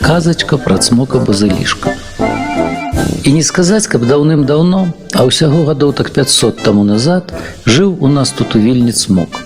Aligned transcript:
казачка 0.00 0.56
пра 0.56 0.78
цмока 0.78 1.18
базылішка 1.20 1.92
і 3.28 3.32
не 3.32 3.42
сказаць 3.44 3.88
каб 3.92 4.06
даўным-даўно 4.08 4.80
а 5.12 5.24
ўсяго 5.28 5.64
гадоў 5.68 5.92
так 5.98 6.08
500 6.16 6.62
таму 6.68 6.84
назад 6.88 7.34
жыў 7.66 7.92
у 8.00 8.08
нас 8.08 8.32
тут 8.32 8.56
у 8.56 8.62
вільні 8.62 8.92
цмок. 8.92 9.36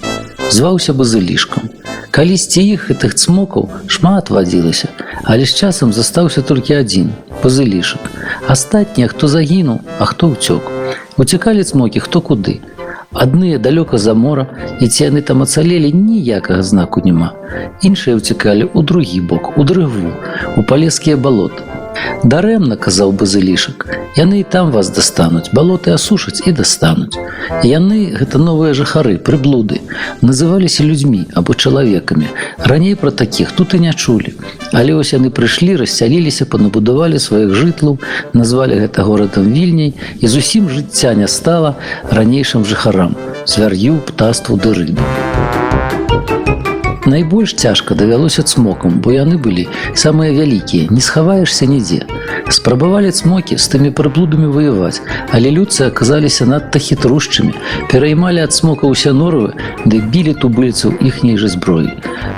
Зваўся 0.51 0.95
базылішкам 0.95 1.71
калісьці 2.15 2.63
іх 2.63 2.87
гэтых 2.91 3.19
цмокаў 3.19 3.67
шмат 3.91 4.31
вадзілася 4.31 4.89
але 5.25 5.51
з 5.51 5.59
часам 5.67 5.93
застаўся 5.97 6.47
толькі 6.47 6.79
адзін 6.79 7.11
пазылішак 7.43 8.07
астатнія 8.47 9.11
хто 9.11 9.27
загінуў 9.27 9.83
а 9.99 10.05
хто 10.15 10.31
ўцёк. 10.31 10.63
Уцякалі 11.17 11.67
цмокі 11.67 12.07
хто 12.07 12.21
куды 12.21 12.61
адныя 13.25 13.59
далёка 13.59 13.99
за 13.99 14.15
мора 14.15 14.47
і 14.81 14.89
ці 14.89 15.09
яны 15.09 15.23
там 15.23 15.43
ацалелі 15.43 15.93
ніякага 15.93 16.63
знаку 16.63 17.01
няма. 17.05 17.33
Іншыя 17.83 18.17
ўцякалі 18.21 18.69
ў 18.73 18.81
другі 18.85 19.21
бок 19.21 19.57
у 19.59 19.65
дрыву 19.65 20.13
у 20.57 20.63
палескія 20.63 21.17
балоты 21.17 21.76
Дарэмна 22.25 22.77
казаў 22.77 23.13
базылішак. 23.13 23.87
Яны 24.17 24.41
і 24.41 24.47
там 24.49 24.71
вас 24.73 24.89
дастануць, 24.91 25.53
балоты 25.53 25.93
асушаць 25.93 26.41
і 26.47 26.53
дастануць. 26.53 27.19
Яны 27.63 28.17
гэта 28.17 28.39
новыя 28.41 28.73
жыхары, 28.75 29.19
прыблуды, 29.19 29.81
называліся 30.23 30.85
людзьмі 30.85 31.27
або 31.35 31.55
чалавекамі. 31.55 32.33
Раней 32.59 32.97
пра 32.97 33.11
такіх 33.11 33.53
тут 33.53 33.75
і 33.75 33.81
не 33.85 33.93
чулі. 33.93 34.35
Але 34.73 34.95
вось 34.95 35.13
яны 35.13 35.31
прыйшлі, 35.31 35.77
рассяліліся, 35.77 36.47
панабудавалі 36.47 37.21
сваіх 37.21 37.55
жытлаў, 37.55 38.01
назвалі 38.33 38.81
гэта 38.81 39.05
горадам 39.05 39.53
вільняй 39.53 39.95
і 40.21 40.27
зусім 40.27 40.73
жыцця 40.73 41.15
не 41.15 41.29
стала 41.29 41.77
ранейшым 42.11 42.65
жыхарам, 42.65 43.17
звяр'ю, 43.45 44.01
птаству 44.07 44.57
ды 44.57 44.75
рыбу. 44.75 45.66
Найбольш 47.07 47.55
цяжка 47.55 47.95
давялося 47.95 48.43
цмокам, 48.43 48.99
бо 48.99 49.15
яны 49.15 49.39
былі 49.39 49.69
самыя 49.95 50.35
вялікія, 50.35 50.91
не 50.91 51.01
схаваешся 51.01 51.67
нідзе. 51.71 52.03
Спрабавалі 52.49 53.11
цмокі 53.11 53.59
з 53.59 53.67
тымі 53.73 53.91
прыблудамі 53.91 54.51
ваяваць, 54.55 55.03
але 55.33 55.51
людцы 55.51 55.87
аказаліся 55.87 56.47
надта 56.47 56.79
хітрушчымі, 56.79 57.55
пераймалі 57.91 58.47
ад 58.47 58.53
цмока 58.57 58.87
ўсе 58.87 59.13
норовы, 59.13 59.55
ды 59.87 60.01
білі 60.01 60.37
тубыльцаў 60.41 60.97
іхняй 61.01 61.37
жа 61.37 61.53
зброі. 61.53 61.93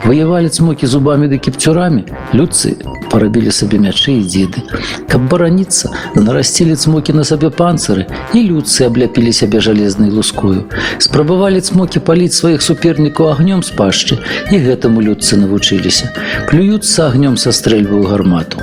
Ваявалі 0.05 0.49
цмокі 0.49 0.87
зубамі 0.87 1.29
ды 1.29 1.39
кіпцюрамі, 1.39 2.05
людцы 2.33 2.77
парабілі 3.11 3.51
сабе 3.51 3.79
мячы 3.79 4.19
і 4.19 4.25
дзеды. 4.25 4.63
Каб 5.09 5.29
бараніцца, 5.29 5.91
нарасцілі 6.15 6.77
цмокі 6.77 7.13
на 7.17 7.25
сабе 7.25 7.51
панцыры 7.51 8.07
і 8.35 8.43
людцы 8.49 8.85
абляпілі 8.89 9.33
сябе 9.33 9.61
жалезнай 9.61 10.11
лускою. 10.11 10.65
Спрабавалі 10.99 11.61
цмокі 11.61 12.01
паліць 12.01 12.37
сваіх 12.37 12.63
супернікаў 12.63 13.33
агнём 13.33 13.63
з 13.63 13.73
пашчы 13.79 14.19
і 14.53 14.57
гэтаму 14.59 15.01
людцы 15.01 15.37
навучыліся. 15.37 16.13
Плююцца 16.51 17.09
агнём 17.09 17.37
са 17.37 17.53
стрэльбы 17.53 17.97
ў 18.03 18.05
гармату. 18.09 18.59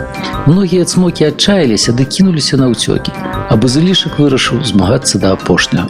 Многія 0.45 0.85
цмокі 0.85 1.14
адчаяліся 1.23 1.95
ды 1.95 2.03
кінуліся 2.03 2.59
на 2.59 2.67
ўцёкі, 2.67 3.15
а 3.47 3.55
базылішак 3.55 4.19
вырашыў 4.19 4.65
змагацца 4.67 5.15
да 5.23 5.31
апошняга. 5.31 5.87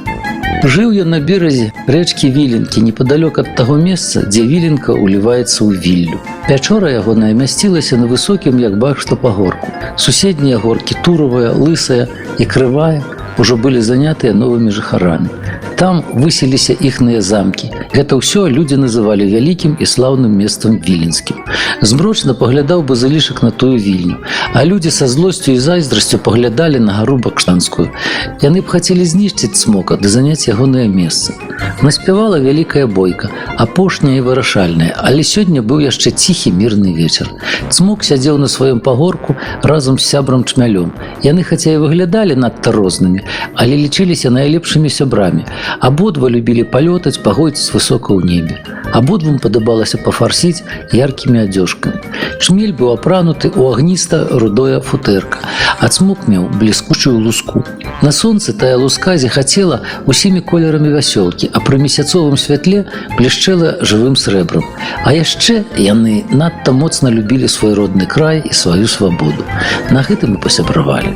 Жыў 0.66 0.94
ён 1.02 1.10
на 1.14 1.20
беразе 1.20 1.74
рэчкі 1.90 2.30
віленкі 2.34 2.82
непадалёк 2.82 3.42
ад 3.42 3.50
таго 3.58 3.76
месца, 3.78 4.26
дзе 4.30 4.46
віленка 4.46 4.94
ўліваецца 4.94 5.66
ў 5.66 5.78
віллю. 5.78 6.18
Пячора 6.48 6.90
ягоная 6.94 7.34
мясцілася 7.34 7.98
на 7.98 8.06
высокім 8.06 8.58
як 8.62 8.78
бахшта 8.78 9.16
пагорку. 9.16 9.68
Суседнія 9.98 10.58
горкі 10.58 10.96
туровая, 11.02 11.54
лысая 11.54 12.08
і 12.38 12.46
крывая 12.46 13.02
ужо 13.38 13.58
былі 13.58 13.82
занятыя 13.82 14.34
новымі 14.34 14.72
жыхарамі. 14.72 15.30
Там 15.76 16.04
выселіся 16.14 16.74
іхныя 16.74 17.22
замкі. 17.22 17.68
Гэта 17.92 18.16
ўсё 18.16 18.48
людзі 18.48 18.80
называлі 18.80 19.28
вялікім 19.28 19.76
і 19.80 19.86
слаўным 19.86 20.32
месцам 20.32 20.80
віленскім. 20.80 21.44
Змрочна 21.82 22.34
паглядаў 22.34 22.84
бы 22.88 22.96
залішак 22.96 23.44
на 23.44 23.52
тую 23.52 23.76
вільню, 23.76 24.24
а 24.54 24.64
людзі 24.64 24.92
са 24.92 25.08
злосцю 25.08 25.52
і 25.52 25.60
зайздрасцю 25.60 26.20
паглядалі 26.20 26.80
на 26.80 26.94
гару 26.94 27.18
бакштанскую. 27.18 27.92
Яны 28.40 28.64
б 28.64 28.72
хацелі 28.72 29.04
знішчыць 29.04 29.60
смока 29.60 30.00
ды 30.00 30.08
заняць 30.08 30.48
ягонае 30.48 30.88
месца. 30.88 31.36
Наспявала 31.84 32.40
вялікая 32.40 32.88
бойка, 32.88 33.30
апошняя 33.58 34.16
і 34.18 34.24
вырашальная, 34.24 34.96
але 34.96 35.28
сёння 35.28 35.60
быў 35.60 35.84
яшчэ 35.84 36.16
ціхі 36.16 36.56
мірны 36.56 36.96
вечар. 36.96 37.28
Цмок 37.70 38.04
сядзеў 38.04 38.40
на 38.40 38.48
сваём 38.48 38.80
пагорку 38.80 39.36
разам 39.64 40.00
з 40.00 40.08
сябрам 40.08 40.44
чмялём. 40.44 40.96
Яны 41.24 41.44
хаця 41.44 41.76
і 41.76 41.84
выглядалі 41.84 42.36
надта 42.36 42.72
рознымі, 42.72 43.28
але 43.56 43.76
лічыліся 43.76 44.32
найлепшымі 44.32 44.90
сябрамі. 44.90 45.44
Абодва 45.80 46.30
любілі 46.30 46.64
палётаць 46.64 47.22
пагойць 47.24 47.72
высока 47.74 48.14
ў 48.14 48.22
небе. 48.26 48.62
Абодвум 48.94 49.40
падабалася 49.40 49.98
пафарсіць 49.98 50.64
яркімі 50.94 51.46
адзёжкамі. 51.46 52.00
Чмель 52.40 52.74
быў 52.74 52.94
апрануты 52.96 53.52
ў 53.52 53.74
агніста 53.74 54.28
рудое 54.32 54.80
футэрка, 54.80 55.40
а 55.80 55.86
цмок 55.90 56.28
меў 56.28 56.48
бліскучую 56.60 57.18
луску. 57.20 57.64
На 58.02 58.12
сонцы 58.12 58.54
тая 58.54 58.78
лусказе 58.78 59.30
хацела 59.30 59.82
усімі 60.06 60.42
колерамі 60.42 60.94
вясёлкі, 60.96 61.50
а 61.54 61.60
пры 61.60 61.82
месяцовым 61.82 62.38
святле 62.38 62.86
блішчэла 63.18 63.82
жывым 63.82 64.16
срэбрам. 64.16 64.64
А 65.04 65.14
яшчэ 65.14 65.64
яны 65.80 66.24
надта 66.32 66.72
моцна 66.72 67.10
любілі 67.10 67.48
свой 67.48 67.74
родны 67.74 68.06
край 68.06 68.44
і 68.46 68.54
сваю 68.54 68.88
свабоду. 68.88 69.44
На 69.92 70.04
гэтым 70.04 70.38
і 70.38 70.42
пасябравалі. 70.42 71.16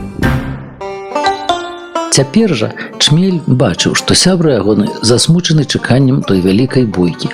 Цяпер 2.10 2.54
жа 2.58 2.70
чмель 2.98 3.42
бачыў, 3.46 3.94
што 3.96 4.16
сябра 4.18 4.56
ягоны 4.58 4.90
засмучаны 5.02 5.66
чаканнем 5.66 6.24
той 6.26 6.42
вялікай 6.42 6.86
бойкі. 6.86 7.30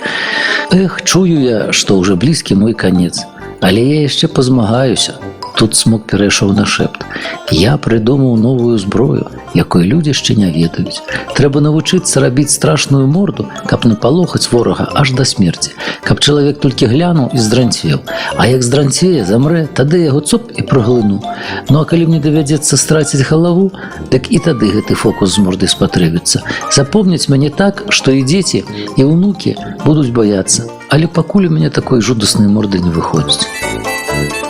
Эх, 0.76 1.00
чую 1.04 1.40
я, 1.40 1.72
што 1.72 2.00
ўжо 2.00 2.16
блізкі 2.20 2.60
мой 2.60 2.74
канец, 2.74 3.24
але 3.62 3.82
я 3.82 4.02
яшчэ 4.04 4.28
пазмагаюся. 4.28 5.16
Тут 5.56 5.76
смог 5.76 6.04
перайшоў 6.04 6.52
на 6.54 6.66
шэпт. 6.66 7.06
Я 7.52 7.78
прыдумаў 7.78 8.36
новую 8.36 8.78
зброю, 8.78 9.32
якой 9.56 9.88
людзі 9.88 10.12
яшчэ 10.12 10.36
не 10.36 10.52
ведаюць. 10.52 11.00
Трэба 11.38 11.64
навучыцца 11.64 12.20
рабіць 12.20 12.52
страшную 12.52 13.08
морду, 13.08 13.48
каб 13.66 13.86
напалохаць 13.88 14.52
ворага 14.52 14.90
аж 14.94 15.16
да 15.16 15.24
смерці, 15.24 15.72
каб 16.04 16.20
чалавек 16.20 16.60
толькі 16.60 16.92
глянуў 16.92 17.32
і 17.32 17.40
здранцвеў. 17.40 18.04
А 18.36 18.48
як 18.52 18.64
здранцее 18.68 19.24
замрэ, 19.24 19.68
тады 19.72 20.04
яго 20.04 20.20
цоп 20.20 20.52
і 20.52 20.62
праглыну. 20.68 21.24
Ну 21.70 21.80
а 21.80 21.86
калі 21.88 22.12
мне 22.12 22.20
давядзецца 22.20 22.76
страціць 22.76 23.24
галаву, 23.24 23.72
дык 24.12 24.28
і 24.28 24.44
тады 24.44 24.76
гэты 24.76 25.00
фокус 25.00 25.40
з 25.40 25.40
мордай 25.40 25.72
спатрэбіцца. 25.72 26.44
Запомняць 26.72 27.30
мяне 27.32 27.50
так, 27.50 27.86
што 27.90 28.12
і 28.12 28.28
дзеці 28.28 28.66
і 29.00 29.02
ўнукі 29.08 29.56
будуць 29.88 30.12
баяцца, 30.12 30.68
але 30.92 31.08
пакуль 31.08 31.48
у 31.48 31.56
мяне 31.56 31.72
такой 31.72 32.02
жудаснай 32.02 32.52
морды 32.52 32.84
не 32.84 32.92
выходзіць. 32.92 33.95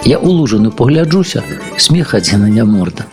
Я 0.06 0.20
улужаную 0.20 0.72
погляджуся, 0.72 1.42
смех 1.78 2.14
адзіна 2.14 2.46
не 2.48 2.64
морда. 2.64 3.06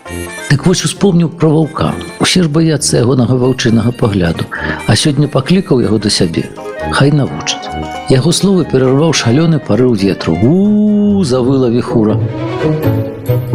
Дык 0.50 0.66
вось 0.68 0.84
успомніў 0.84 1.30
пра 1.40 1.48
ваўка. 1.48 1.86
Усе 2.20 2.42
ж 2.44 2.50
баяцца 2.52 2.98
ягонага 3.00 3.38
ваўчынага 3.40 3.92
пагляду, 3.96 4.44
а 4.84 4.92
сёння 4.92 5.24
паклікаў 5.24 5.80
яго 5.80 5.96
да 5.96 6.12
сябе. 6.12 6.42
Хай 6.92 7.08
навучыць. 7.16 7.64
Яго 8.12 8.32
словы 8.36 8.68
перарваў 8.68 9.16
шалёны 9.16 9.56
парыў 9.56 9.96
ветру. 9.96 10.36
У 10.36 11.24
завыла 11.24 11.70
віхура. 11.72 12.20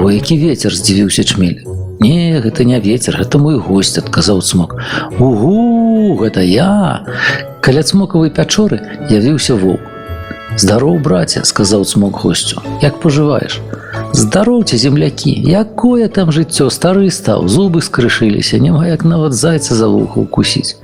О 0.02 0.10
які 0.10 0.38
ветер 0.42 0.74
здзівіўся 0.74 1.24
чмель. 1.24 1.62
Не, 2.00 2.42
гэта 2.42 2.66
не 2.66 2.80
ветер, 2.82 3.22
гэта 3.22 3.38
мой 3.38 3.62
госць, 3.62 4.02
адказаў 4.02 4.42
цмок. 4.42 4.74
Угу, 5.20 6.18
гэта 6.26 6.42
я. 6.42 7.06
Каля 7.62 7.86
цмокавай 7.86 8.34
пячоры 8.34 8.82
явіўся 9.14 9.54
воўк. 9.54 9.97
Здароў, 10.58 10.98
браце, 11.00 11.46
сказаў 11.46 11.86
цмок 11.86 12.18
госцю. 12.24 12.62
Як 12.82 12.98
пажываеш? 13.00 13.62
Здароўце, 14.14 14.78
землякі, 14.78 15.30
якое 15.46 16.08
там 16.10 16.32
жыццё 16.34 16.70
стары 16.74 17.12
стаў, 17.14 17.46
зубы 17.46 17.82
скрышыліся, 17.86 18.58
няма 18.58 18.88
як 18.88 19.06
нават 19.06 19.38
зайца 19.38 19.76
за 19.78 19.88
вуха 19.88 20.26
укусіць. 20.26 20.82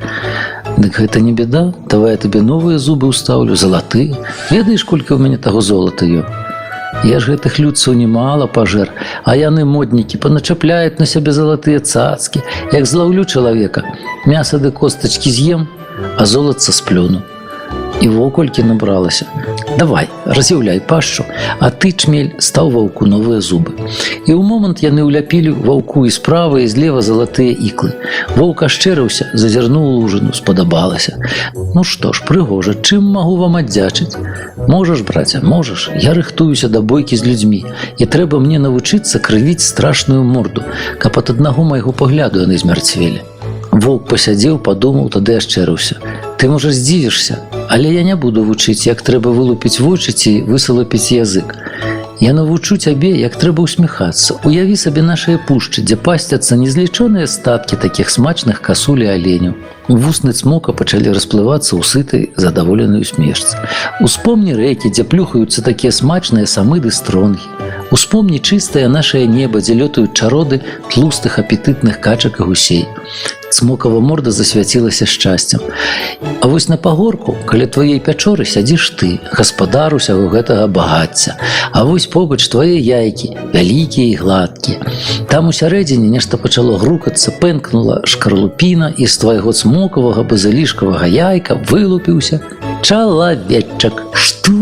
Дык 0.77 1.01
гэта 1.01 1.25
не 1.25 1.33
беда, 1.33 1.73
давай 1.89 2.13
я 2.13 2.17
табе 2.17 2.45
новыя 2.45 2.77
зубы 2.77 3.09
ўстаўлю, 3.09 3.57
залаты. 3.57 4.13
Ведаеш, 4.53 4.85
колькі 4.85 5.17
ў 5.17 5.19
мяне 5.25 5.41
таго 5.41 5.61
золата 5.61 6.05
ё. 6.05 6.21
Я 7.01 7.17
ж 7.17 7.33
гэтых 7.33 7.57
людцаў 7.57 7.97
немало 7.97 8.45
пажэр, 8.45 8.93
а 9.25 9.33
яны 9.33 9.65
моднікі 9.65 10.21
паначапляюць 10.21 11.01
на 11.01 11.09
сябе 11.09 11.33
залатыя 11.33 11.81
цацкі, 11.81 12.45
як 12.69 12.85
злаўлю 12.85 13.25
чалавека. 13.25 13.81
Мяса 14.29 14.61
ды 14.61 14.69
костачкі 14.69 15.33
з'ем, 15.33 15.65
а 16.17 16.25
золатца 16.29 16.69
сплюну 16.69 17.25
і 18.01 18.07
воколькі 18.07 18.63
набралася. 18.63 19.25
Давай, 19.77 20.07
раз'яўляй 20.25 20.79
пашчу, 20.79 21.25
а 21.59 21.69
ты 21.71 21.91
чмель 21.91 22.35
стаў 22.37 22.69
ваўку 22.75 23.05
новыя 23.09 23.41
зубы. 23.41 23.73
І 24.27 24.31
ў 24.37 24.41
момант 24.45 24.83
яны 24.85 25.01
ўляпілі 25.07 25.53
ваўку 25.65 26.05
і 26.05 26.13
справа 26.13 26.61
і 26.61 26.67
злева 26.69 27.01
залатыя 27.01 27.51
іклы. 27.51 27.97
Воўка 28.37 28.69
шчэрыўся, 28.69 29.33
зазірнуў 29.33 29.87
лужыну, 29.97 30.33
спадабалася. 30.37 31.17
Ну 31.55 31.83
што 31.83 32.13
ж, 32.13 32.21
прыгожа, 32.27 32.77
чым 32.77 33.09
магу 33.17 33.35
вам 33.41 33.57
аддзячыць? 33.61 34.13
Можаш, 34.69 35.01
браце, 35.01 35.41
можаш, 35.41 35.89
я 35.97 36.13
рыхтуюся 36.13 36.69
да 36.69 36.81
бойкі 36.81 37.17
з 37.17 37.25
людзьмі 37.25 37.65
і 37.97 38.05
трэба 38.05 38.37
мне 38.39 38.61
навучыцца 38.61 39.19
крывіць 39.19 39.65
страшную 39.65 40.23
морду, 40.23 40.61
каб 40.99 41.17
ад 41.17 41.33
аднаго 41.33 41.65
майго 41.65 41.91
пагляду 41.91 42.45
яны 42.45 42.61
змярцвелі. 42.61 43.25
Воўк 43.73 44.05
пасядзеў, 44.05 44.61
падумаў, 44.61 45.09
тады 45.09 45.41
ашчэрыўся. 45.41 45.97
Ты 46.37 46.47
можа 46.47 46.69
здзівішся, 46.69 47.41
Але 47.69 47.93
я 47.93 48.03
не 48.03 48.15
буду 48.15 48.43
вучыць, 48.43 48.87
як 48.87 49.01
трэба 49.01 49.31
вылупіць 49.31 49.79
вочы 49.79 50.11
ці 50.11 50.41
высалапіць 50.47 51.11
язык. 51.15 51.55
Я 52.19 52.33
навучу 52.33 52.77
цябе, 52.77 53.09
як 53.19 53.35
трэба 53.35 53.65
ўсміхацца. 53.65 54.37
Уяві 54.47 54.75
сабе 54.79 55.01
нашыя 55.01 55.41
пушчы, 55.47 55.81
дзе 55.83 55.97
пасцяцца 55.97 56.55
незлічоныя 56.55 57.27
статкі 57.27 57.75
такіх 57.75 58.13
смачных 58.13 58.61
касулі 58.61 59.09
аленяў. 59.11 59.57
Вусны 59.89 60.31
цмока 60.31 60.71
пачалі 60.71 61.11
расплывацца 61.11 61.75
ў 61.75 61.81
сытай 61.83 62.23
задаволенай 62.37 63.03
усмешцы. 63.03 63.59
Успомні 63.99 64.55
рэкі, 64.55 64.93
дзе 64.93 65.03
плюхаюцца 65.03 65.65
такія 65.65 65.91
смачныя 65.91 66.47
самыды 66.47 66.91
стронгі. 66.91 67.62
Успомні 67.93 68.39
чыстае 68.39 68.87
нашае 68.89 69.27
неба, 69.29 69.59
дзе 69.61 69.77
лётаюць 69.77 70.17
чароды 70.17 70.57
тлустых 70.89 71.37
апетытных 71.37 71.99
качак 72.01 72.39
і 72.41 72.49
гусей. 72.49 72.87
Цмокава 73.53 73.99
морда 74.01 74.31
засвяцілася 74.31 75.05
шчасцем. 75.05 75.61
А 76.41 76.47
вось 76.47 76.67
на 76.69 76.77
пагорку, 76.77 77.37
каля 77.45 77.67
тваей 77.67 77.99
пячоры 77.99 78.49
сядзіш 78.49 78.89
ты, 78.97 79.19
гаспадар 79.29 79.93
усяго 79.93 80.25
гэтага 80.33 80.65
багацця. 80.65 81.37
А 81.71 81.83
вось 81.85 82.09
побач 82.09 82.41
твае 82.49 82.81
яйкі, 82.81 83.37
вялікія 83.53 84.07
і 84.09 84.15
гладкія. 84.25 84.81
Там 85.29 85.53
усярэдзіне 85.53 86.09
нешта 86.09 86.41
пачало 86.41 86.81
грукацца, 86.81 87.29
пэнкнула 87.29 88.01
шкарлупіна 88.09 88.89
і 88.97 89.05
з 89.05 89.21
твайго 89.21 89.53
цмокавага 89.53 90.25
базылішкавага 90.25 91.05
яйка 91.05 91.61
вылупіўся 91.69 92.41
чалавечак. 92.81 94.01
Што 94.17 94.52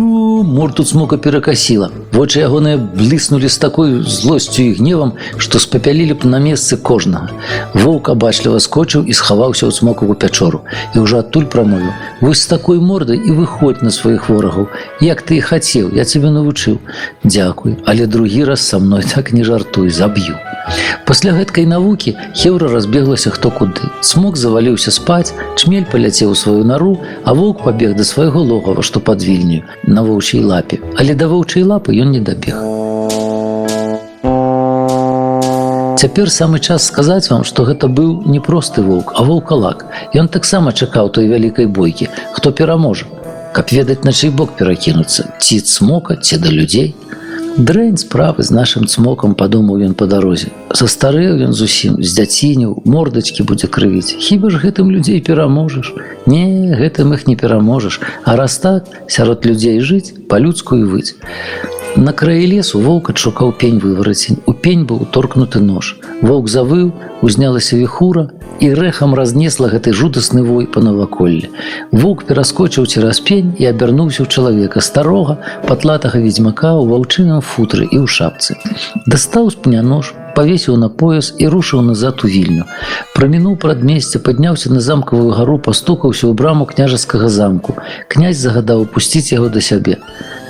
морду 0.44 0.84
цмока 0.84 1.18
перакасіла. 1.18 1.90
Вочы 2.12 2.44
ягоныя 2.44 2.78
бліснулі 2.78 3.50
з 3.50 3.58
такой 3.58 4.04
злосцю 4.04 4.64
і 4.64 4.74
гневам, 4.78 5.14
што 5.38 5.60
спапялілі 5.60 6.14
б 6.14 6.28
на 6.28 6.40
месцы 6.44 6.78
кожнага. 6.78 7.30
Воўк 7.74 8.12
абачліва 8.14 8.60
скочыў 8.60 9.08
і 9.08 9.14
схаваўся 9.14 9.66
ў 9.66 9.72
цмокаву 9.72 10.14
пячору 10.14 10.62
і 10.96 11.08
ўжо 11.08 11.24
адтуль 11.24 11.48
прамовіў: 11.48 11.92
Вось 12.22 12.44
з 12.44 12.52
такой 12.52 12.80
мордай 12.80 13.18
і 13.18 13.32
выходь 13.32 13.82
на 13.82 13.92
сваіх 13.92 14.30
ворагаў. 14.30 14.68
Як 15.02 15.24
ты 15.24 15.40
і 15.40 15.46
хацеў, 15.46 15.96
я 15.96 16.06
цябе 16.06 16.30
навучыў. 16.30 16.78
Дзякуй, 17.24 17.78
але 17.86 18.08
другі 18.08 18.44
раз 18.44 18.62
са 18.68 18.80
мной 18.80 19.04
так 19.08 19.32
не 19.32 19.44
жартуй, 19.44 19.90
заб'ю. 19.90 20.36
Пасля 21.06 21.34
гэткай 21.36 21.66
навукі 21.66 22.16
хеўра 22.38 22.70
разбеглася 22.72 23.32
хто 23.36 23.52
куды. 23.52 23.90
Смок 24.02 24.38
заваліўся 24.38 24.92
спаць, 24.92 25.34
чмель 25.58 25.88
паляцеў 25.92 26.32
у 26.32 26.36
сваю 26.36 26.64
нару, 26.64 27.00
а 27.24 27.34
воўк 27.34 27.64
пабег 27.66 27.96
да 27.98 28.04
свайго 28.04 28.40
логава, 28.40 28.82
што 28.82 29.00
пад 29.00 29.24
вільню 29.24 29.64
на 29.84 30.04
воўчай 30.04 30.44
лапе, 30.44 30.80
але 30.98 31.16
да 31.16 31.28
воўчай 31.28 31.64
лапы 31.64 31.98
ён 31.98 32.12
не 32.16 32.22
дабег. 32.22 32.56
Цяпер 36.02 36.32
самы 36.34 36.60
час 36.60 36.86
сказаць 36.90 37.30
вам, 37.30 37.44
што 37.46 37.62
гэта 37.62 37.86
быў 37.86 38.24
не 38.26 38.40
просты 38.40 38.82
воўк, 38.82 39.12
а 39.14 39.22
воўкалак. 39.22 39.86
Ён 40.18 40.32
таксама 40.34 40.72
чакаў 40.74 41.12
той 41.14 41.28
вялікай 41.30 41.68
бойкі, 41.68 42.10
хто 42.34 42.52
пераможа, 42.52 43.06
каб 43.54 43.70
ведаць 43.70 44.02
на 44.04 44.12
чый 44.12 44.32
бок 44.34 44.56
перакінуцца, 44.58 45.28
ці 45.38 45.60
цмока, 45.62 46.18
ці 46.18 46.42
да 46.42 46.50
людзей. 46.50 46.96
Дрэнь 47.58 47.98
справы 47.98 48.44
з 48.48 48.56
нашым 48.56 48.88
цмокам 48.88 49.36
падумаў 49.36 49.84
ён 49.84 49.94
па 50.00 50.08
дарозе. 50.08 50.48
Састарэў 50.72 51.44
ён 51.48 51.52
зусім, 51.52 52.00
з 52.00 52.16
дзяціню, 52.16 52.80
мордачкі 52.88 53.44
будзе 53.44 53.68
крывіць. 53.68 54.16
Хіба 54.24 54.48
ж 54.48 54.62
гэтым 54.64 54.88
людзей 54.88 55.20
пераможаш? 55.20 55.92
Не, 56.32 56.72
гэтым 56.80 57.12
іх 57.12 57.28
не 57.28 57.36
пераможаш, 57.36 58.00
а 58.24 58.40
раз 58.40 58.56
так 58.64 58.88
сярод 59.12 59.44
людзей 59.46 59.84
жыць, 59.84 60.16
па-людскую 60.32 60.88
выць. 60.88 61.20
На 62.00 62.16
краі 62.16 62.48
лесу 62.48 62.80
воўк 62.80 63.12
адшукаў 63.12 63.52
пень 63.52 63.84
выварацень. 63.84 64.40
У 64.48 64.54
пень 64.56 64.88
быў 64.88 65.04
торкнуты 65.12 65.60
нож. 65.60 66.00
Воўк 66.24 66.48
завыў, 66.48 66.96
узнялася 67.20 67.76
віхура 67.76 68.32
і 68.62 68.72
рэхам 68.78 69.16
разнесла 69.18 69.68
гэты 69.74 69.92
жудасны 69.98 70.44
вой 70.46 70.68
па 70.70 70.86
наваколле. 70.86 71.50
Воўк 71.92 72.24
пераскочыў 72.30 72.86
цераз 72.86 73.20
пень 73.26 73.54
і 73.58 73.66
абярнуўся 73.74 74.22
ў 74.24 74.28
чалавека 74.30 74.86
старога, 74.86 75.38
патлатага 75.68 76.22
ведзьмака 76.22 76.78
ў 76.78 76.86
ваўчыным 76.94 77.42
футры 77.42 77.90
і 77.90 78.06
ў 78.06 78.08
шапцы. 78.08 78.58
Дастаў 79.10 79.50
з 79.50 79.58
пня 79.66 79.82
нож, 79.82 80.14
павесіў 80.38 80.78
на 80.78 80.90
пояс 80.90 81.34
і 81.42 81.50
рушыў 81.54 81.82
назад 81.82 82.22
у 82.24 82.30
вільню. 82.30 82.70
Прамінуў 83.16 83.58
прадмесце, 83.58 84.22
падняўся 84.22 84.70
на 84.70 84.80
замкавую 84.80 85.34
гару, 85.34 85.58
пастукаўся 85.58 86.30
ў 86.30 86.38
браму 86.38 86.70
княжаскага 86.70 87.34
замку. 87.34 87.76
Князь 88.08 88.38
загадаў 88.38 88.86
пусціць 88.86 89.34
яго 89.34 89.50
да 89.50 89.62
сябе. 89.62 89.98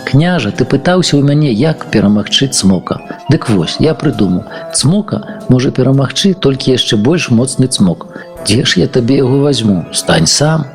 Княжа, 0.05 0.51
ты 0.51 0.65
пытаўся 0.65 1.17
ў 1.17 1.23
мяне, 1.23 1.51
як 1.53 1.87
перамагчы 1.91 2.47
цмока. 2.47 2.99
Дык 3.29 3.49
вось, 3.49 3.77
я 3.79 3.93
прыдумаў. 3.93 4.43
Цмока 4.73 5.41
можа 5.49 5.71
перамагчы 5.71 6.33
толькі 6.33 6.75
яшчэ 6.75 6.97
больш 6.97 7.29
моцны 7.29 7.67
цмок. 7.67 8.07
Дзе 8.45 8.65
ж 8.65 8.81
я 8.81 8.87
табе 8.87 9.21
яго 9.21 9.39
возьму? 9.45 9.85
Стань 9.93 10.27
сам. 10.27 10.65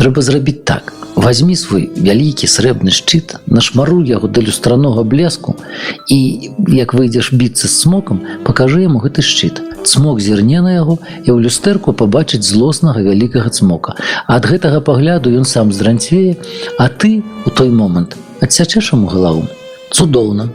Трэба 0.00 0.22
зрабіць 0.24 0.64
так. 0.64 0.94
Вазьмі 1.20 1.56
свой 1.58 1.90
вялікі 1.92 2.48
срэбны 2.48 2.94
шчыт, 2.94 3.36
нашмару 3.44 3.98
яго 4.00 4.30
да 4.30 4.40
люстранога 4.40 5.02
бляску 5.04 5.56
і 6.08 6.18
як 6.72 6.94
выйдзеш 6.94 7.34
біцца 7.36 7.68
з 7.68 7.82
цмокам, 7.82 8.22
пакажы 8.46 8.80
яму 8.86 9.02
гэты 9.04 9.20
шчыт. 9.20 9.60
Цмок 9.84 10.24
зірне 10.24 10.62
на 10.64 10.72
яго 10.78 10.96
і 11.26 11.28
ў 11.34 11.44
люстэрку 11.44 11.92
пабачыць 11.92 12.46
злоснага 12.46 13.04
вялікага 13.04 13.52
цмока. 13.52 13.98
Ад 14.24 14.48
гэтага 14.48 14.80
пагляду 14.80 15.34
ён 15.34 15.44
сам 15.44 15.74
здранцвее, 15.76 16.38
а 16.78 16.88
ты 16.88 17.20
у 17.44 17.50
той 17.50 17.68
момант 17.68 18.16
адсячэш 18.40 18.92
яму 18.92 19.06
галаву. 19.06 19.44
Цудоўна. 19.90 20.48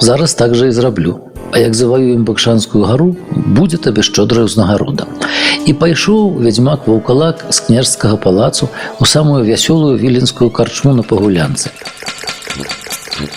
Зараз 0.00 0.34
так 0.34 0.54
жа 0.54 0.66
і 0.66 0.72
зраблю. 0.72 1.20
А 1.52 1.58
як 1.58 1.74
заваюем 1.74 2.24
бакшанскую 2.24 2.84
гару, 2.84 3.14
будзе 3.30 3.76
табе 3.76 4.02
шчодрая 4.02 4.48
ўзнагарода. 4.48 5.04
І 5.68 5.76
пайшоў 5.76 6.40
вядзьмак 6.40 6.88
ваўкалак 6.88 7.44
з 7.52 7.58
княжскага 7.68 8.16
палацу 8.16 8.72
у 8.98 9.04
самую 9.04 9.44
вясёлую 9.44 10.00
віленскую 10.00 10.48
карчму 10.50 10.94
на 10.96 11.02
пагулянцы. 11.02 11.70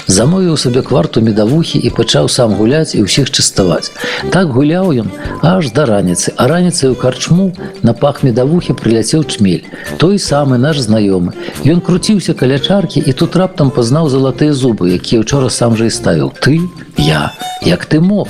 Замовіў 0.08 0.58
сабе 0.58 0.82
кварту 0.82 1.22
медавухі 1.22 1.80
і 1.80 1.90
пачаў 1.90 2.30
сам 2.30 2.54
гуляць 2.56 2.96
і 2.96 3.04
ўсіх 3.06 3.32
частаваць. 3.32 3.92
Так 4.32 4.54
гуляў 4.56 4.94
ён 4.94 5.10
аж 5.42 5.72
да 5.76 5.86
раніцы, 5.86 6.34
а 6.38 6.48
раніцай 6.48 6.90
у 6.92 6.96
карчму 6.96 7.52
на 7.82 7.94
пах 7.94 8.24
медавухі 8.24 8.74
прыляцеў 8.74 9.26
чмель. 9.26 9.68
Той 9.98 10.20
самы 10.20 10.58
наш 10.58 10.80
знаёмы. 10.82 11.34
Ён 11.66 11.82
круціўся 11.82 12.34
каля 12.34 12.60
чаркі 12.60 13.04
і 13.06 13.12
тут 13.14 13.36
раптам 13.36 13.72
пазнаў 13.72 14.10
залатыя 14.10 14.54
зубы, 14.54 14.94
якія 14.96 15.22
ўчора 15.22 15.50
сам 15.50 15.76
жа 15.76 15.90
і 15.90 15.94
ставіў. 15.94 16.34
Ты, 16.42 16.62
я, 16.98 17.34
як 17.62 17.86
ты 17.86 18.00
мог. 18.00 18.28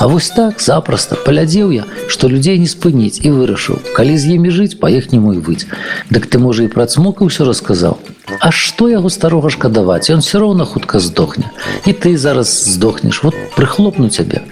А 0.00 0.08
вось 0.08 0.28
так 0.30 0.60
запросто 0.60 1.16
палядзеў 1.16 1.70
я, 1.70 1.84
што 2.08 2.28
людзей 2.28 2.58
не 2.58 2.66
спыніць 2.66 3.22
і 3.22 3.30
вырашыў, 3.30 3.80
калі 3.96 4.18
з 4.18 4.36
імі 4.36 4.50
жыць, 4.50 4.76
паехнему 4.82 5.32
і 5.36 5.40
выць. 5.40 5.70
Дык 6.10 6.26
ты 6.26 6.42
можа 6.42 6.66
і 6.66 6.72
пра 6.72 6.86
цмока 6.90 7.24
ўсё 7.24 7.46
расказаў. 7.46 7.96
А 8.40 8.50
што 8.50 8.88
яго 8.88 9.08
старога 9.10 9.50
шкадаваць, 9.50 10.10
Ён 10.10 10.20
все 10.20 10.38
роўна 10.38 10.64
хутка 10.64 10.98
здохне. 10.98 11.50
І 11.86 11.92
ты 11.92 12.16
зараз 12.18 12.50
здохнеш, 12.74 13.22
вот 13.22 13.34
прыхлопну 13.54 14.08
цябе. 14.10 14.42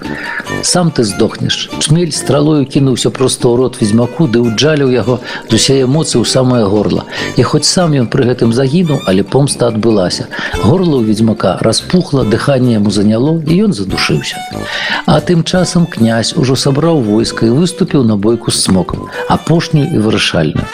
Сам 0.62 0.90
ты 0.90 1.04
здохнеш. 1.04 1.70
Чмель 1.78 2.12
стралою 2.12 2.66
кінуўся 2.66 3.10
проста 3.10 3.48
ў 3.48 3.56
рот 3.56 3.80
ведзьмаку, 3.80 4.26
ды 4.30 4.40
ўджаліў 4.46 4.94
яго 4.94 5.18
з 5.50 5.58
усе 5.58 5.82
эмоцыі 5.82 6.22
ў 6.22 6.26
самае 6.26 6.64
горла. 6.64 7.04
І 7.36 7.42
хоць 7.42 7.66
сам 7.66 7.98
ён 7.98 8.06
пры 8.06 8.30
гэтым 8.30 8.54
загінуў, 8.54 9.02
але 9.06 9.26
помста 9.26 9.68
адбылася. 9.68 10.30
Горла 10.62 11.02
ў 11.02 11.10
ведзьмака 11.10 11.58
распухла, 11.60 12.24
дыханне 12.24 12.78
яму 12.78 12.94
заняло 12.94 13.42
і 13.42 13.68
ён 13.68 13.74
задушыўся. 13.74 14.38
А 15.06 15.20
тым 15.20 15.42
часам 15.42 15.86
князь 15.86 16.34
ужо 16.38 16.54
сабраў 16.54 17.02
войска 17.02 17.46
і 17.46 17.54
выступіў 17.58 18.06
на 18.06 18.16
бойку 18.16 18.54
з 18.54 18.62
смокам, 18.62 19.10
апошнюю 19.28 19.90
і 19.90 19.98
вырашальную. 19.98 20.64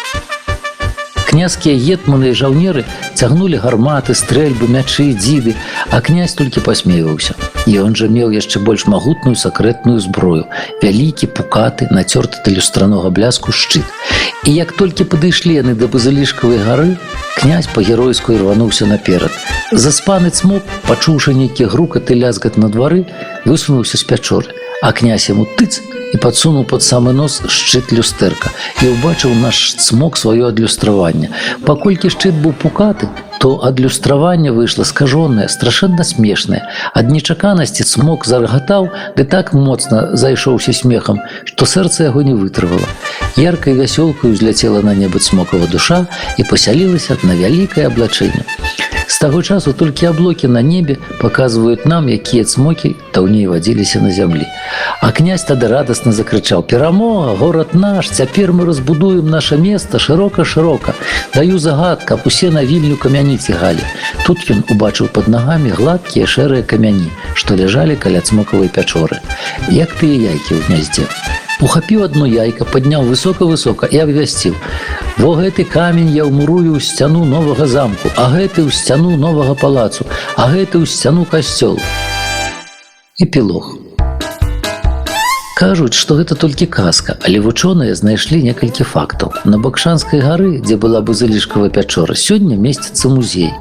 Княскія 1.31 1.79
гетманы 1.79 2.35
і 2.35 2.35
жаўнеры 2.35 2.83
цягнулі 3.15 3.63
гарматы, 3.63 4.19
стрэльбы, 4.19 4.67
мячы, 4.67 5.15
дзіды, 5.15 5.55
а 5.87 6.01
князь 6.03 6.35
толькі 6.35 6.59
пасмейваўся. 6.67 7.39
І 7.71 7.87
ён 7.87 7.95
жа 7.95 8.11
меў 8.11 8.35
яшчэ 8.35 8.59
больш 8.59 8.91
магутную 8.91 9.39
сакрэтную 9.39 10.03
зброю, 10.03 10.51
вялікі 10.83 11.31
пукаты, 11.31 11.87
нацёрты 11.95 12.43
да 12.43 12.51
люстранога 12.51 13.15
бляску 13.15 13.55
шчыт. 13.55 13.87
І 14.43 14.51
як 14.59 14.75
толькі 14.75 15.07
падышлі 15.07 15.55
яны 15.55 15.79
да 15.79 15.87
базылішкавай 15.87 16.59
гары, 16.67 16.99
князь 17.39 17.71
па-геройску 17.71 18.35
рвануўся 18.35 18.91
наперад. 18.91 19.31
Заспаны 19.71 20.35
цмок, 20.35 20.67
пачуўшы 20.91 21.31
нейкі 21.31 21.71
грукат 21.71 22.11
і 22.11 22.19
лязгат 22.27 22.59
на 22.59 22.67
двары, 22.75 23.07
высунуўся 23.47 24.03
з 24.03 24.03
пячоры, 24.03 24.51
а 24.83 24.93
князь 24.93 25.29
яму 25.29 25.47
тыц 25.57 25.81
і 26.13 26.19
падсунуў 26.19 26.65
под 26.67 26.83
самы 26.83 27.13
нос 27.15 27.41
шчыт 27.47 27.93
люстэрка 27.95 28.51
і 28.83 28.95
ўбачыў 28.97 29.35
наш 29.39 29.75
цмок 29.79 30.17
сваё 30.19 30.51
адлюстраванне. 30.51 31.31
Паколькі 31.67 32.11
шчыт 32.11 32.35
быў 32.35 32.53
пукаты, 32.53 33.09
то 33.41 33.65
адлюстраванне 33.65 34.53
выйшла 34.53 34.85
скажонае, 34.85 35.49
страшэнна 35.49 36.05
смешнае. 36.05 36.67
Ад 36.93 37.09
нечаканасці 37.09 37.87
цмок 37.89 38.27
зарагатаў, 38.27 38.91
ды 39.17 39.25
так 39.25 39.55
моцна 39.55 40.17
зайшоўся 40.17 40.77
смехам, 40.77 41.23
што 41.45 41.65
сэрца 41.65 42.11
яго 42.11 42.21
не 42.27 42.35
вытрывала. 42.35 42.89
Яркай 43.41 43.73
вясёлкаю 43.73 44.35
узляцела 44.35 44.83
на 44.83 44.95
неба 44.95 45.19
цмокава 45.19 45.67
душа 45.67 46.05
і 46.37 46.45
пасялілася 46.45 47.17
на 47.23 47.33
вялікае 47.33 47.87
аблачэнне. 47.87 48.45
З 49.11 49.19
таго 49.19 49.43
часу 49.43 49.73
толькі 49.73 50.07
аблокі 50.07 50.49
на 50.49 50.61
небе 50.63 50.95
паказваюць 51.21 51.83
нам, 51.85 52.07
якія 52.09 52.45
цмокі 52.45 52.95
даўней 53.15 53.49
вадзіліся 53.51 53.99
на 53.99 54.11
зямлі. 54.15 54.47
А 55.03 55.11
князь 55.11 55.43
тады 55.49 55.67
радасна 55.67 56.13
закрычаў: 56.15 56.63
перамога, 56.63 57.35
горад 57.35 57.75
наш, 57.75 58.07
цяпер 58.07 58.53
мы 58.53 58.67
разбудуем 58.71 59.27
наше 59.27 59.59
место 59.59 59.99
шырока-шырока. 59.99 60.95
Даю 61.35 61.59
загад, 61.59 62.05
каб 62.05 62.23
усе 62.25 62.51
на 62.55 62.65
вільню 62.65 62.97
камяні 62.97 63.37
цігалі. 63.37 63.83
Тут 64.27 64.47
ён 64.47 64.63
убачыў 64.71 65.11
пад 65.11 65.27
нагамі 65.27 65.75
гладкія 65.75 66.31
шэрыя 66.31 66.63
камяні, 66.63 67.11
што 67.35 67.59
ляжалі 67.59 67.99
каля 67.99 68.23
цмокавай 68.23 68.71
пячоры. 68.71 69.19
Як 69.75 69.91
тыя 69.99 70.39
яйкі 70.39 70.55
ў 70.55 70.63
гняздзе. 70.71 71.11
Ухапіў 71.61 72.07
одно 72.07 72.31
яйка, 72.31 72.65
падняў 72.65 73.03
высока-высока 73.11 73.91
і 73.91 74.07
абвясціў: 74.07 74.55
Во 75.21 75.35
гэты 75.37 75.67
камень 75.69 76.09
я 76.17 76.25
ўмурую 76.25 76.77
ў 76.77 76.81
сцяну 76.81 77.27
новага 77.29 77.67
замку, 77.69 78.09
а 78.17 78.31
гэты 78.33 78.65
ў 78.65 78.73
сцяну 78.73 79.19
новага 79.21 79.53
палацу, 79.53 80.09
а 80.33 80.49
гэты 80.49 80.81
ў 80.81 80.89
сцяну 80.89 81.29
касцёл. 81.29 81.77
Эпілог. 83.21 83.80
Кажуць, 85.61 85.93
што 85.93 86.15
гэта 86.17 86.37
толькі 86.41 86.65
казка, 86.73 87.19
але 87.21 87.37
вучоныя 87.45 87.93
знайшлі 87.93 88.39
некалькі 88.41 88.81
фактаў. 88.89 89.35
На 89.45 89.59
бакшанскай 89.61 90.23
гары, 90.25 90.57
дзе 90.65 90.79
была 90.81 91.03
базылішкава 91.05 91.69
пячора, 91.69 92.17
сёння 92.17 92.57
месціцца 92.57 93.13
музей. 93.13 93.53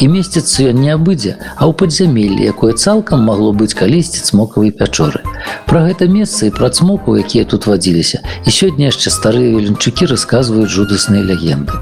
І 0.00 0.08
месціцца 0.08 0.72
ён 0.72 0.80
не 0.80 0.88
абыдзе, 0.96 1.36
а 1.60 1.68
ў 1.68 1.76
падзямеллі, 1.76 2.48
якое 2.48 2.72
цалкам 2.72 3.28
магло 3.28 3.52
быць 3.52 3.76
калісьці 3.76 4.24
цмокавай 4.24 4.72
пячоры. 4.72 5.20
Пра 5.68 5.84
гэта 5.84 6.08
месца 6.08 6.48
і 6.48 6.54
пра 6.56 6.72
цмокаў, 6.72 7.20
якія 7.20 7.44
тут 7.44 7.68
вадзіліся, 7.68 8.24
і 8.24 8.48
сёння 8.48 8.88
яшчэ 8.88 9.12
старыя 9.12 9.52
веленчукі 9.52 10.08
расказваюць 10.08 10.72
жудасныя 10.72 11.28
легенды. 11.28 11.76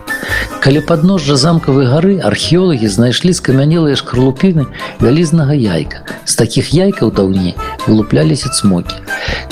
Каля 0.58 0.82
падножжа 0.82 1.38
замкавай 1.38 1.86
гары 1.86 2.18
археолагі 2.18 2.90
знайшлі 2.90 3.30
скамянелыя 3.30 3.94
шкарлупіны 3.94 4.66
вялізнага 4.98 5.54
яйка. 5.54 6.02
З 6.26 6.34
такіх 6.34 6.74
яйкаў 6.74 7.14
даўней 7.14 7.54
вылупляліся 7.86 8.50
цмокі. 8.50 8.98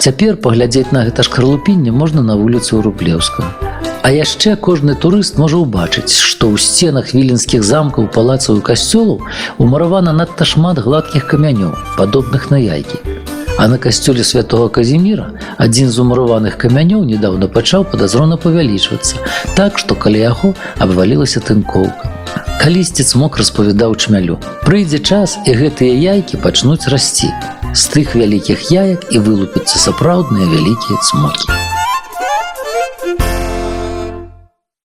Цяпер 0.01 0.37
паглядзець 0.41 0.95
на 0.97 1.01
гэта 1.05 1.21
шкарлупінне 1.27 1.93
можна 1.93 2.23
на 2.25 2.35
вуліцу 2.41 2.79
рублеўскую. 2.81 3.49
А 4.01 4.09
яшчэ 4.09 4.55
кожны 4.57 4.95
турыст 4.97 5.37
можа 5.37 5.61
ўбачыць, 5.61 6.09
што 6.09 6.49
ў 6.49 6.57
сценах 6.57 7.13
віленскіх 7.13 7.61
замкаў 7.61 8.09
палацаў 8.09 8.63
і 8.63 8.65
касцёлаў 8.65 9.21
умаравана 9.61 10.17
надта 10.17 10.49
шмат 10.49 10.81
гладкіх 10.81 11.29
камянёў, 11.29 11.77
падобных 12.01 12.49
на 12.49 12.57
яйкі. 12.57 12.97
А 13.59 13.69
на 13.69 13.79
касцёле 13.79 14.25
святого 14.25 14.69
Казіміра 14.69 15.31
адзін 15.59 15.91
з 15.91 15.99
умураваных 15.99 16.57
камянёў 16.57 17.05
недавно 17.05 17.49
пачаў 17.49 17.85
падазрона 17.85 18.37
павялічвацца, 18.37 19.17
так 19.55 19.79
што 19.79 19.95
каля 19.95 20.33
яго 20.33 20.55
абвалілася 20.79 21.41
тынкоўка. 21.41 22.13
Калісьці 22.61 23.05
цмок 23.05 23.41
распавядаў 23.41 23.97
чмялю. 23.97 24.37
Прыйдзе 24.65 25.01
час 25.01 25.39
і 25.49 25.57
гэтыя 25.57 25.97
яйкі 25.97 26.41
пачнуць 26.45 26.93
расці. 26.93 27.33
З 27.73 27.85
тых 27.97 28.17
вялікіх 28.21 28.69
яек 28.73 29.09
і 29.11 29.25
вылупяцца 29.25 29.79
сапраўдныя 29.79 30.45
вялікія 30.45 31.01
цмокі. 31.01 31.80